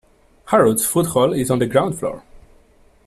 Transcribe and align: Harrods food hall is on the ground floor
Harrods 0.47 0.83
food 0.83 1.05
hall 1.05 1.31
is 1.31 1.51
on 1.51 1.59
the 1.59 1.67
ground 1.67 1.99
floor 1.99 2.23